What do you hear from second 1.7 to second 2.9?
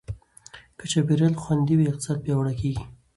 وي، اقتصاد پیاوړی کېږي.